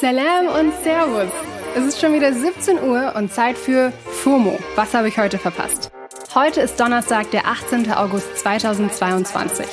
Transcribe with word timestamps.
Salam 0.00 0.46
und 0.46 0.72
Servus. 0.82 1.30
Es 1.76 1.84
ist 1.84 2.00
schon 2.00 2.14
wieder 2.14 2.32
17 2.32 2.82
Uhr 2.82 3.12
und 3.16 3.30
Zeit 3.30 3.58
für 3.58 3.92
FOMO. 4.22 4.58
Was 4.74 4.94
habe 4.94 5.08
ich 5.08 5.18
heute 5.18 5.36
verpasst? 5.36 5.90
Heute 6.34 6.62
ist 6.62 6.80
Donnerstag, 6.80 7.30
der 7.32 7.46
18. 7.46 7.92
August 7.92 8.38
2022. 8.38 9.66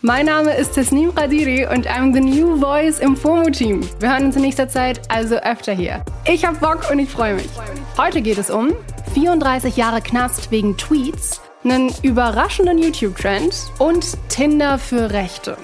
Mein 0.00 0.24
Name 0.24 0.54
ist 0.54 0.76
Tasnim 0.76 1.10
Radiri 1.10 1.66
und 1.66 1.86
I'm 1.86 2.14
the 2.14 2.20
new 2.20 2.58
voice 2.58 3.00
im 3.00 3.14
FOMO-Team. 3.14 3.86
Wir 4.00 4.12
hören 4.12 4.24
uns 4.24 4.36
in 4.36 4.42
nächster 4.42 4.70
Zeit 4.70 5.02
also 5.10 5.36
öfter 5.36 5.74
hier. 5.74 6.02
Ich 6.24 6.46
hab 6.46 6.60
Bock 6.60 6.90
und 6.90 6.98
ich 6.98 7.10
freue 7.10 7.34
mich. 7.34 7.50
Heute 7.98 8.22
geht 8.22 8.38
es 8.38 8.48
um 8.48 8.72
34 9.12 9.76
Jahre 9.76 10.00
Knast 10.00 10.50
wegen 10.50 10.78
Tweets, 10.78 11.42
einen 11.64 11.92
überraschenden 12.00 12.78
YouTube-Trend 12.78 13.54
und 13.78 14.16
Tinder 14.30 14.78
für 14.78 15.10
Rechte. 15.10 15.58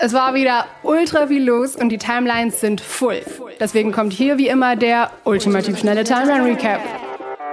Es 0.00 0.12
war 0.12 0.34
wieder 0.34 0.66
ultra 0.84 1.26
viel 1.26 1.44
los 1.44 1.74
und 1.74 1.88
die 1.88 1.98
Timelines 1.98 2.60
sind 2.60 2.80
full. 2.80 3.20
Deswegen 3.58 3.90
kommt 3.90 4.12
hier 4.12 4.38
wie 4.38 4.46
immer 4.46 4.76
der 4.76 5.10
ultimativ 5.24 5.76
schnelle 5.76 6.04
Timeline 6.04 6.44
Recap. 6.44 6.80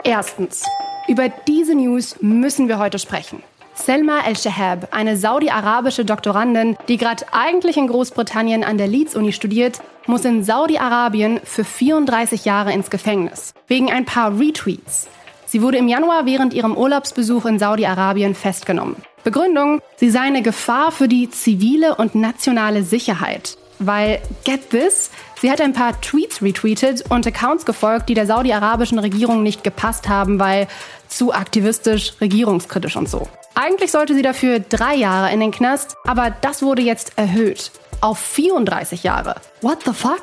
Erstens. 0.04 0.64
Über 1.08 1.30
diese 1.48 1.74
News 1.74 2.18
müssen 2.22 2.68
wir 2.68 2.78
heute 2.78 3.00
sprechen. 3.00 3.42
Selma 3.74 4.20
El-Shahab, 4.28 4.90
eine 4.92 5.18
saudi-arabische 5.18 6.06
Doktorandin, 6.06 6.78
die 6.88 6.98
gerade 6.98 7.26
eigentlich 7.32 7.78
in 7.78 7.88
Großbritannien 7.88 8.64
an 8.64 8.78
der 8.78 8.88
Leeds-Uni 8.88 9.34
studiert, 9.34 9.82
muss 10.06 10.24
in 10.24 10.44
Saudi-Arabien 10.44 11.40
für 11.44 11.64
34 11.64 12.46
Jahre 12.46 12.74
ins 12.74 12.92
Gefängnis. 12.92 13.56
Wegen 13.68 13.92
ein 13.92 14.06
paar 14.06 14.40
Retweets. 14.40 15.08
Sie 15.48 15.64
wurde 15.64 15.80
im 15.80 15.88
Januar 15.88 16.28
während 16.28 16.54
ihrem 16.54 16.78
Urlaubsbesuch 16.78 17.46
in 17.46 17.58
Saudi-Arabien 17.58 18.36
festgenommen. 18.36 18.98
Begründung, 19.26 19.82
sie 19.98 20.10
sei 20.10 20.22
eine 20.22 20.42
Gefahr 20.42 20.92
für 20.92 21.10
die 21.10 21.30
zivile 21.30 21.96
und 21.96 22.16
nationale 22.16 22.84
Sicherheit. 22.84 23.58
Weil, 23.80 24.22
get 24.46 24.70
this, 24.70 25.10
sie 25.42 25.52
hat 25.52 25.60
ein 25.60 25.74
paar 25.74 26.00
Tweets 26.00 26.42
retweetet 26.42 27.04
und 27.10 27.28
Accounts 27.28 27.66
gefolgt, 27.66 28.08
die 28.08 28.14
der 28.14 28.28
saudi-arabischen 28.28 29.00
Regierung 29.00 29.44
nicht 29.44 29.66
gepasst 29.66 30.08
haben, 30.08 30.40
weil 30.40 30.68
zu 31.10 31.34
aktivistisch, 31.34 32.14
regierungskritisch 32.22 32.96
und 32.96 33.10
so. 33.10 33.28
Eigentlich 33.56 33.92
sollte 33.92 34.14
sie 34.14 34.22
dafür 34.22 34.60
drei 34.60 34.96
Jahre 34.96 35.34
in 35.34 35.40
den 35.40 35.52
Knast, 35.52 35.98
aber 36.06 36.30
das 36.30 36.62
wurde 36.62 36.84
jetzt 36.84 37.18
erhöht 37.18 37.72
auf 38.02 38.20
34 38.20 39.04
Jahre. 39.04 39.36
What 39.62 39.80
the 39.86 39.94
fuck? 39.94 40.22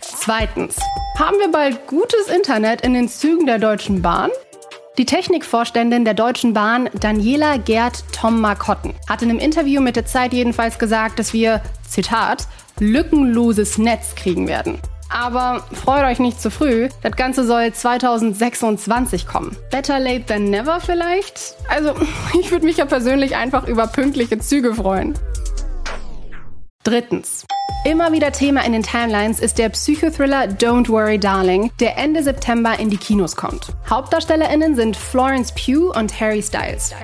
Zweitens, 0.00 0.76
haben 1.18 1.38
wir 1.38 1.48
bald 1.48 1.86
gutes 1.86 2.28
Internet 2.28 2.80
in 2.80 2.94
den 2.94 3.08
Zügen 3.08 3.46
der 3.46 3.58
Deutschen 3.58 4.00
Bahn? 4.00 4.30
Die 4.98 5.04
Technikvorständin 5.04 6.06
der 6.06 6.14
Deutschen 6.14 6.54
Bahn, 6.54 6.88
Daniela 6.98 7.58
Gerd 7.58 8.02
Tom 8.12 8.40
Markotten, 8.40 8.94
hat 9.06 9.20
in 9.20 9.28
einem 9.28 9.38
Interview 9.38 9.82
mit 9.82 9.94
der 9.94 10.06
Zeit 10.06 10.32
jedenfalls 10.32 10.78
gesagt, 10.78 11.18
dass 11.18 11.34
wir, 11.34 11.60
Zitat, 11.86 12.48
lückenloses 12.80 13.76
Netz 13.76 14.14
kriegen 14.14 14.48
werden. 14.48 14.80
Aber 15.10 15.62
freut 15.72 16.04
euch 16.06 16.18
nicht 16.18 16.40
zu 16.40 16.50
früh, 16.50 16.88
das 17.02 17.14
Ganze 17.14 17.44
soll 17.44 17.74
2026 17.74 19.26
kommen. 19.26 19.54
Better 19.70 20.00
late 20.00 20.24
than 20.24 20.48
never 20.48 20.80
vielleicht? 20.80 21.56
Also, 21.68 21.92
ich 22.40 22.50
würde 22.50 22.64
mich 22.64 22.78
ja 22.78 22.86
persönlich 22.86 23.36
einfach 23.36 23.68
über 23.68 23.88
pünktliche 23.88 24.38
Züge 24.38 24.74
freuen. 24.74 25.12
Drittens. 26.86 27.44
Immer 27.84 28.12
wieder 28.12 28.30
Thema 28.30 28.64
in 28.64 28.70
den 28.70 28.84
Timelines 28.84 29.40
ist 29.40 29.58
der 29.58 29.70
Psychothriller 29.70 30.44
Don't 30.44 30.88
Worry 30.88 31.18
Darling, 31.18 31.72
der 31.80 31.98
Ende 31.98 32.22
September 32.22 32.78
in 32.78 32.90
die 32.90 32.96
Kinos 32.96 33.34
kommt. 33.34 33.72
HauptdarstellerInnen 33.90 34.76
sind 34.76 34.96
Florence 34.96 35.52
Pugh 35.52 35.92
und 35.98 36.20
Harry 36.20 36.40
Styles. 36.40 36.94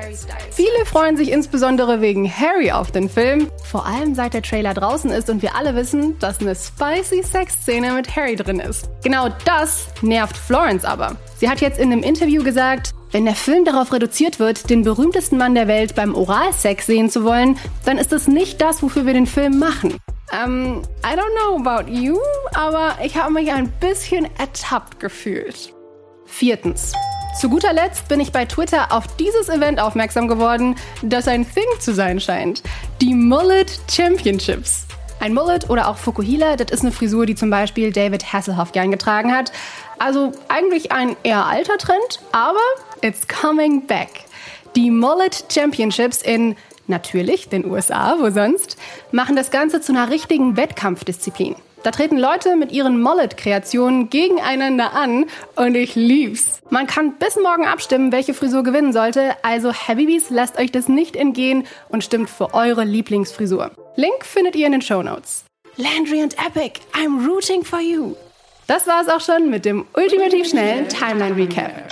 Viele 0.52 0.86
freuen 0.86 1.16
sich 1.16 1.32
insbesondere 1.32 2.00
wegen 2.00 2.30
Harry 2.30 2.70
auf 2.70 2.92
den 2.92 3.08
Film, 3.08 3.48
vor 3.64 3.84
allem 3.84 4.14
seit 4.14 4.34
der 4.34 4.42
Trailer 4.42 4.72
draußen 4.72 5.10
ist 5.10 5.28
und 5.28 5.42
wir 5.42 5.56
alle 5.56 5.74
wissen, 5.74 6.16
dass 6.20 6.38
eine 6.38 6.54
spicy 6.54 7.24
Sexszene 7.24 7.92
mit 7.92 8.14
Harry 8.14 8.36
drin 8.36 8.60
ist. 8.60 8.88
Genau 9.02 9.30
das 9.44 9.88
nervt 10.00 10.36
Florence 10.36 10.84
aber. 10.84 11.16
Sie 11.38 11.50
hat 11.50 11.60
jetzt 11.60 11.80
in 11.80 11.90
einem 11.90 12.04
Interview 12.04 12.44
gesagt, 12.44 12.94
wenn 13.12 13.26
der 13.26 13.34
Film 13.34 13.64
darauf 13.64 13.92
reduziert 13.92 14.38
wird, 14.38 14.70
den 14.70 14.82
berühmtesten 14.82 15.36
Mann 15.36 15.54
der 15.54 15.68
Welt 15.68 15.94
beim 15.94 16.14
Oralsex 16.14 16.86
sehen 16.86 17.10
zu 17.10 17.24
wollen, 17.24 17.58
dann 17.84 17.98
ist 17.98 18.10
das 18.10 18.26
nicht 18.26 18.60
das, 18.60 18.82
wofür 18.82 19.06
wir 19.06 19.12
den 19.12 19.26
Film 19.26 19.58
machen. 19.58 19.98
Ähm, 20.32 20.82
I 21.04 21.14
don't 21.14 21.30
know 21.36 21.56
about 21.56 21.90
you, 21.90 22.18
aber 22.54 22.96
ich 23.04 23.16
habe 23.16 23.34
mich 23.34 23.52
ein 23.52 23.70
bisschen 23.80 24.26
ertappt 24.38 24.98
gefühlt. 24.98 25.74
Viertens. 26.24 26.92
Zu 27.38 27.48
guter 27.48 27.72
Letzt 27.72 28.08
bin 28.08 28.20
ich 28.20 28.32
bei 28.32 28.44
Twitter 28.46 28.92
auf 28.92 29.06
dieses 29.16 29.48
Event 29.48 29.80
aufmerksam 29.80 30.28
geworden, 30.28 30.76
das 31.02 31.28
ein 31.28 31.46
Thing 31.50 31.64
zu 31.80 31.94
sein 31.94 32.20
scheint. 32.20 32.62
Die 33.00 33.14
Mullet 33.14 33.80
Championships. 33.90 34.86
Ein 35.20 35.34
Mullet 35.34 35.70
oder 35.70 35.88
auch 35.88 35.98
Fukuhila, 35.98 36.56
das 36.56 36.70
ist 36.70 36.80
eine 36.82 36.92
Frisur, 36.92 37.26
die 37.26 37.34
zum 37.34 37.48
Beispiel 37.48 37.92
David 37.92 38.32
Hasselhoff 38.32 38.72
gern 38.72 38.90
getragen 38.90 39.34
hat. 39.34 39.52
Also 39.98 40.32
eigentlich 40.48 40.92
ein 40.92 41.16
eher 41.22 41.46
alter 41.46 41.78
Trend, 41.78 42.20
aber 42.32 42.58
it's 43.02 43.26
coming 43.26 43.86
back. 43.86 44.24
Die 44.74 44.90
Mullet 44.90 45.44
Championships 45.52 46.22
in 46.22 46.56
natürlich 46.86 47.48
den 47.48 47.70
USA, 47.70 48.16
wo 48.18 48.30
sonst, 48.30 48.76
machen 49.10 49.36
das 49.36 49.50
Ganze 49.50 49.80
zu 49.80 49.92
einer 49.92 50.10
richtigen 50.10 50.56
Wettkampfdisziplin. 50.56 51.56
Da 51.82 51.90
treten 51.90 52.16
Leute 52.16 52.54
mit 52.54 52.70
ihren 52.70 53.00
Mullet-Kreationen 53.02 54.08
gegeneinander 54.08 54.92
an 54.92 55.26
und 55.56 55.74
ich 55.74 55.96
lieb's. 55.96 56.60
Man 56.70 56.86
kann 56.86 57.14
bis 57.14 57.36
morgen 57.36 57.66
abstimmen, 57.66 58.12
welche 58.12 58.34
Frisur 58.34 58.62
gewinnen 58.62 58.92
sollte, 58.92 59.34
also 59.42 59.72
Habibis, 59.72 60.30
lasst 60.30 60.58
euch 60.58 60.70
das 60.70 60.88
nicht 60.88 61.16
entgehen 61.16 61.66
und 61.88 62.04
stimmt 62.04 62.30
für 62.30 62.54
eure 62.54 62.84
Lieblingsfrisur. 62.84 63.72
Link 63.96 64.24
findet 64.24 64.54
ihr 64.54 64.66
in 64.66 64.72
den 64.72 64.82
Show 64.82 65.02
Notes. 65.02 65.44
Landry 65.76 66.22
und 66.22 66.36
Epic, 66.38 66.80
I'm 66.92 67.26
rooting 67.26 67.64
for 67.64 67.80
you. 67.80 68.14
Das 68.68 68.86
war's 68.86 69.08
auch 69.08 69.20
schon 69.20 69.50
mit 69.50 69.64
dem 69.64 69.86
ultimativ 69.94 70.48
schnellen 70.48 70.88
Timeline 70.88 71.36
Recap. 71.36 71.88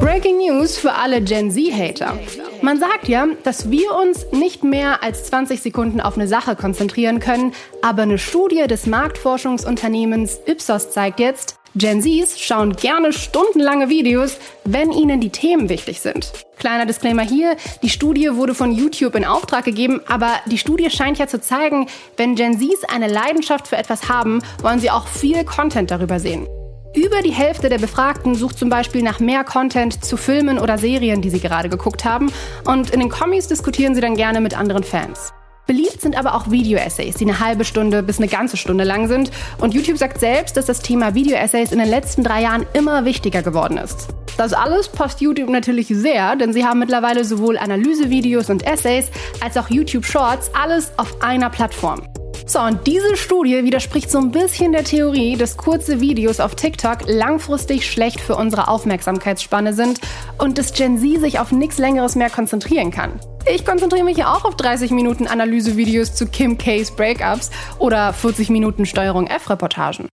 Breaking 0.00 0.38
News 0.38 0.78
für 0.78 0.94
alle 0.94 1.20
Gen 1.20 1.50
Z-Hater. 1.50 2.18
Man 2.62 2.80
sagt 2.80 3.06
ja, 3.06 3.26
dass 3.44 3.70
wir 3.70 3.94
uns 3.94 4.26
nicht 4.32 4.64
mehr 4.64 5.02
als 5.02 5.24
20 5.24 5.60
Sekunden 5.60 6.00
auf 6.00 6.16
eine 6.16 6.26
Sache 6.26 6.56
konzentrieren 6.56 7.20
können, 7.20 7.52
aber 7.82 8.02
eine 8.02 8.16
Studie 8.16 8.66
des 8.66 8.86
Marktforschungsunternehmens 8.86 10.40
Ipsos 10.46 10.90
zeigt 10.90 11.20
jetzt, 11.20 11.56
Gen 11.76 12.02
Zs 12.02 12.40
schauen 12.40 12.72
gerne 12.74 13.12
stundenlange 13.12 13.90
Videos, 13.90 14.38
wenn 14.64 14.90
ihnen 14.90 15.20
die 15.20 15.30
Themen 15.30 15.68
wichtig 15.68 16.00
sind. 16.00 16.32
Kleiner 16.58 16.86
Disclaimer 16.86 17.22
hier, 17.22 17.56
die 17.82 17.90
Studie 17.90 18.34
wurde 18.34 18.54
von 18.54 18.72
YouTube 18.72 19.14
in 19.14 19.26
Auftrag 19.26 19.66
gegeben, 19.66 20.00
aber 20.08 20.32
die 20.46 20.58
Studie 20.58 20.90
scheint 20.90 21.18
ja 21.18 21.26
zu 21.26 21.40
zeigen, 21.40 21.86
wenn 22.16 22.36
Gen 22.36 22.58
Zs 22.58 22.84
eine 22.88 23.06
Leidenschaft 23.06 23.68
für 23.68 23.76
etwas 23.76 24.08
haben, 24.08 24.42
wollen 24.62 24.80
sie 24.80 24.90
auch 24.90 25.06
viel 25.06 25.44
Content 25.44 25.90
darüber 25.90 26.18
sehen. 26.18 26.48
Über 26.94 27.22
die 27.22 27.30
Hälfte 27.30 27.68
der 27.68 27.78
Befragten 27.78 28.34
sucht 28.34 28.58
zum 28.58 28.68
Beispiel 28.68 29.02
nach 29.02 29.20
mehr 29.20 29.44
Content 29.44 30.04
zu 30.04 30.16
Filmen 30.16 30.58
oder 30.58 30.76
Serien, 30.76 31.22
die 31.22 31.30
sie 31.30 31.38
gerade 31.38 31.68
geguckt 31.68 32.04
haben. 32.04 32.32
Und 32.64 32.90
in 32.90 32.98
den 32.98 33.08
Kommis 33.08 33.46
diskutieren 33.46 33.94
sie 33.94 34.00
dann 34.00 34.16
gerne 34.16 34.40
mit 34.40 34.58
anderen 34.58 34.82
Fans. 34.82 35.32
Beliebt 35.68 36.00
sind 36.00 36.18
aber 36.18 36.34
auch 36.34 36.50
Video-Essays, 36.50 37.14
die 37.14 37.26
eine 37.26 37.38
halbe 37.38 37.64
Stunde 37.64 38.02
bis 38.02 38.18
eine 38.18 38.26
ganze 38.26 38.56
Stunde 38.56 38.82
lang 38.82 39.06
sind. 39.06 39.30
Und 39.58 39.72
YouTube 39.72 39.98
sagt 39.98 40.18
selbst, 40.18 40.56
dass 40.56 40.66
das 40.66 40.80
Thema 40.80 41.14
Video-Essays 41.14 41.70
in 41.70 41.78
den 41.78 41.88
letzten 41.88 42.24
drei 42.24 42.42
Jahren 42.42 42.66
immer 42.72 43.04
wichtiger 43.04 43.42
geworden 43.42 43.76
ist. 43.76 44.08
Das 44.36 44.52
alles 44.52 44.88
passt 44.88 45.20
YouTube 45.20 45.48
natürlich 45.48 45.86
sehr, 45.86 46.34
denn 46.34 46.52
sie 46.52 46.64
haben 46.64 46.80
mittlerweile 46.80 47.24
sowohl 47.24 47.56
Analysevideos 47.56 48.50
und 48.50 48.66
Essays 48.66 49.10
als 49.40 49.56
auch 49.56 49.70
YouTube 49.70 50.04
Shorts, 50.04 50.50
alles 50.60 50.90
auf 50.96 51.22
einer 51.22 51.50
Plattform. 51.50 52.02
So, 52.50 52.58
und 52.58 52.84
diese 52.88 53.16
Studie 53.16 53.62
widerspricht 53.62 54.10
so 54.10 54.18
ein 54.18 54.32
bisschen 54.32 54.72
der 54.72 54.82
Theorie, 54.82 55.36
dass 55.36 55.56
kurze 55.56 56.00
Videos 56.00 56.40
auf 56.40 56.56
TikTok 56.56 57.02
langfristig 57.06 57.88
schlecht 57.88 58.20
für 58.20 58.34
unsere 58.34 58.66
Aufmerksamkeitsspanne 58.66 59.72
sind 59.72 60.00
und 60.36 60.58
dass 60.58 60.72
Gen 60.72 60.98
Z 60.98 61.20
sich 61.20 61.38
auf 61.38 61.52
nichts 61.52 61.78
Längeres 61.78 62.16
mehr 62.16 62.28
konzentrieren 62.28 62.90
kann. 62.90 63.20
Ich 63.54 63.64
konzentriere 63.64 64.04
mich 64.04 64.16
ja 64.16 64.34
auch 64.34 64.44
auf 64.44 64.56
30 64.56 64.90
Minuten 64.90 65.28
Analysevideos 65.28 66.16
zu 66.16 66.26
Kim 66.26 66.58
K's 66.58 66.90
Breakups 66.90 67.50
oder 67.78 68.12
40 68.12 68.50
Minuten 68.50 68.84
Steuerung 68.84 69.28
F-Reportagen. 69.28 70.08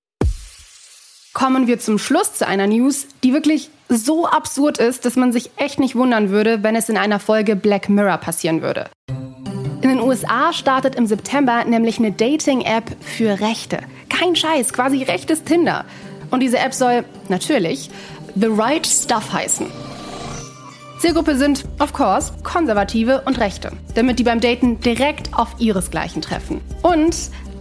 Kommen 1.34 1.66
wir 1.66 1.80
zum 1.80 1.98
Schluss 1.98 2.36
zu 2.36 2.46
einer 2.46 2.68
News, 2.68 3.08
die 3.24 3.34
wirklich 3.34 3.72
so 3.90 4.28
absurd 4.28 4.78
ist, 4.78 5.06
dass 5.06 5.16
man 5.16 5.32
sich 5.32 5.50
echt 5.58 5.80
nicht 5.80 5.96
wundern 5.96 6.30
würde, 6.30 6.62
wenn 6.62 6.76
es 6.76 6.88
in 6.88 7.00
einer 7.00 7.20
Folge 7.20 7.56
Black 7.56 7.90
Mirror 7.90 8.20
passieren 8.20 8.62
würde. 8.62 8.92
In 9.82 9.90
den 9.90 10.02
USA 10.02 10.54
startet 10.54 10.96
im 10.96 11.06
September 11.06 11.64
nämlich 11.64 12.00
eine 12.00 12.12
Dating-App 12.12 12.96
für 13.00 13.40
Rechte. 13.40 13.80
Kein 14.10 14.36
Scheiß, 14.36 14.74
quasi 14.74 15.04
rechtes 15.04 15.44
Tinder. 15.44 15.86
Und 16.32 16.42
diese 16.42 16.58
App 16.58 16.74
soll 16.74 17.06
natürlich 17.30 17.92
The 18.36 18.48
Right 18.48 18.86
Stuff 18.86 19.32
heißen. 19.32 19.68
Zielgruppe 21.00 21.36
sind, 21.36 21.64
of 21.80 21.94
course, 21.94 22.34
Konservative 22.44 23.22
und 23.26 23.40
Rechte, 23.40 23.72
damit 23.94 24.18
die 24.18 24.24
beim 24.24 24.40
Daten 24.40 24.80
direkt 24.80 25.32
auf 25.34 25.50
ihresgleichen 25.60 26.24
treffen. 26.24 26.60
Und 26.82 27.16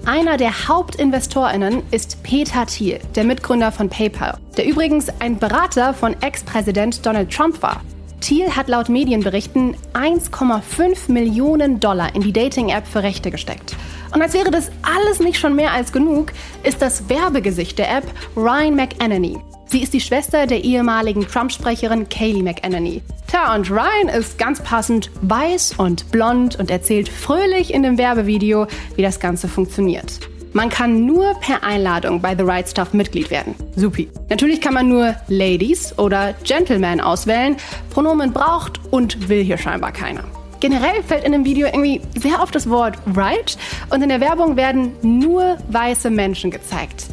einer 0.06 0.38
der 0.38 0.68
HauptinvestorInnen 0.68 1.82
ist 1.90 2.22
Peter 2.22 2.64
Thiel, 2.64 2.98
der 3.14 3.24
Mitgründer 3.24 3.72
von 3.72 3.90
PayPal, 3.90 4.38
der 4.56 4.66
übrigens 4.66 5.08
ein 5.18 5.38
Berater 5.38 5.92
von 5.92 6.16
Ex-Präsident 6.22 7.04
Donald 7.04 7.30
Trump 7.30 7.60
war. 7.60 7.82
Thiel 8.26 8.50
hat 8.56 8.67
laut 8.67 8.88
Medienberichten 8.88 9.76
1,5 9.94 11.12
Millionen 11.12 11.78
Dollar 11.78 12.12
in 12.12 12.23
die 12.23 12.32
Dating-App 12.32 12.84
für 12.84 13.05
Rechte 13.05 13.31
gesteckt. 13.31 13.76
Und 14.12 14.20
als 14.20 14.34
wäre 14.34 14.50
das 14.50 14.73
alles 14.82 15.20
nicht 15.20 15.38
schon 15.38 15.55
mehr 15.55 15.70
als 15.70 15.93
genug, 15.93 16.32
ist 16.64 16.82
das 16.82 17.08
Werbegesicht 17.08 17.78
der 17.78 17.99
App 17.99 18.05
Ryan 18.37 18.75
McEnany. 18.75 19.38
Sie 19.67 19.81
ist 19.81 19.93
die 19.93 20.00
Schwester 20.00 20.49
der 20.49 20.64
ehemaligen 20.64 21.25
Trump-Sprecherin 21.25 22.08
Kayleigh 22.08 22.43
McEnany. 22.43 23.00
Tja, 23.28 23.55
und 23.55 23.70
Ryan 23.70 24.08
ist 24.08 24.38
ganz 24.38 24.61
passend 24.61 25.08
weiß 25.23 25.75
und 25.78 26.11
blond 26.11 26.58
und 26.58 26.69
erzählt 26.69 27.08
fröhlich 27.08 27.73
in 27.73 27.84
dem 27.84 27.96
Werbevideo, 27.96 28.67
wie 28.96 29.02
das 29.02 29.20
Ganze 29.20 29.46
funktioniert. 29.46 30.19
Man 30.56 30.70
kann 30.70 31.05
nur 31.05 31.35
per 31.35 31.62
Einladung 31.64 32.23
bei 32.23 32.35
The 32.35 32.43
Right 32.43 32.67
Stuff 32.67 32.94
Mitglied 32.94 33.31
werden. 33.31 33.55
Supi. 33.76 34.08
Natürlich 34.31 34.62
kann 34.62 34.73
man 34.73 34.88
nur 34.88 35.14
Ladies 35.29 35.99
oder 35.99 36.32
Gentlemen 36.44 36.99
auswählen. 36.99 37.58
Pronomen 37.91 38.32
braucht 38.32 38.81
und 38.91 39.29
will 39.29 39.44
hier 39.44 39.58
scheinbar 39.58 39.93
keiner. 39.93 40.25
Generell 40.61 41.03
fällt 41.03 41.25
in 41.25 41.32
dem 41.32 41.44
Video 41.44 41.67
irgendwie 41.67 42.00
sehr 42.19 42.41
oft 42.41 42.55
das 42.55 42.70
Wort 42.70 42.97
right 43.14 43.58
und 43.91 44.00
in 44.00 44.08
der 44.08 44.23
Werbung 44.23 44.56
werden 44.56 44.97
nur 45.03 45.58
weiße 45.69 46.08
Menschen 46.08 46.50
gezeigt. 46.50 47.05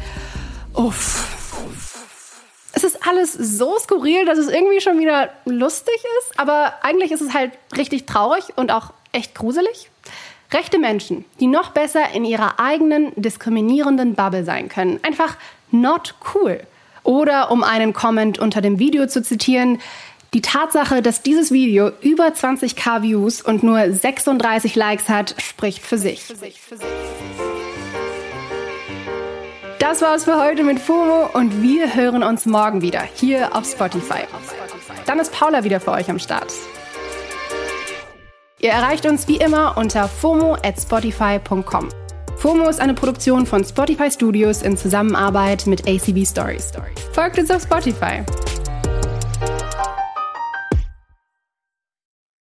Uff. 0.72 1.28
Es 2.72 2.82
ist 2.82 3.06
alles 3.06 3.34
so 3.34 3.78
skurril, 3.78 4.24
dass 4.24 4.38
es 4.38 4.48
irgendwie 4.48 4.80
schon 4.80 4.98
wieder 4.98 5.28
lustig 5.44 5.96
ist, 5.96 6.40
aber 6.40 6.72
eigentlich 6.80 7.12
ist 7.12 7.20
es 7.20 7.34
halt 7.34 7.52
richtig 7.76 8.06
traurig 8.06 8.56
und 8.56 8.72
auch 8.72 8.94
echt 9.12 9.34
gruselig. 9.34 9.90
Rechte 10.54 10.78
Menschen, 10.78 11.24
die 11.40 11.48
noch 11.48 11.72
besser 11.72 12.12
in 12.14 12.24
ihrer 12.24 12.60
eigenen 12.60 13.10
diskriminierenden 13.16 14.14
Bubble 14.14 14.44
sein 14.44 14.68
können. 14.68 15.00
Einfach 15.02 15.36
not 15.72 16.14
cool. 16.32 16.60
Oder 17.02 17.50
um 17.50 17.64
einen 17.64 17.92
Comment 17.92 18.38
unter 18.38 18.60
dem 18.60 18.78
Video 18.78 19.08
zu 19.08 19.20
zitieren, 19.20 19.80
die 20.32 20.42
Tatsache, 20.42 21.02
dass 21.02 21.22
dieses 21.22 21.50
Video 21.50 21.90
über 22.02 22.28
20k 22.28 23.02
Views 23.02 23.42
und 23.42 23.64
nur 23.64 23.92
36 23.92 24.76
Likes 24.76 25.08
hat, 25.08 25.34
spricht 25.38 25.82
für 25.82 25.98
sich. 25.98 26.22
Das 29.80 30.02
war's 30.02 30.24
für 30.24 30.40
heute 30.40 30.62
mit 30.62 30.78
FOMO 30.78 31.30
und 31.34 31.62
wir 31.62 31.94
hören 31.96 32.22
uns 32.22 32.46
morgen 32.46 32.80
wieder 32.80 33.02
hier 33.14 33.56
auf 33.56 33.66
Spotify. 33.66 34.22
Dann 35.04 35.18
ist 35.18 35.32
Paula 35.32 35.64
wieder 35.64 35.80
für 35.80 35.90
euch 35.90 36.08
am 36.08 36.20
Start. 36.20 36.52
Ihr 38.64 38.70
erreicht 38.70 39.04
uns 39.04 39.28
wie 39.28 39.36
immer 39.36 39.76
unter 39.76 40.08
FOMO 40.08 40.54
at 40.54 40.80
Spotify.com. 40.80 41.90
FOMO 42.38 42.66
ist 42.70 42.80
eine 42.80 42.94
Produktion 42.94 43.44
von 43.44 43.62
Spotify 43.62 44.10
Studios 44.10 44.62
in 44.62 44.74
Zusammenarbeit 44.74 45.66
mit 45.66 45.86
ACB 45.86 46.24
Stories. 46.24 46.72
Folgt 47.12 47.38
uns 47.38 47.50
auf 47.50 47.60
Spotify. 47.60 48.24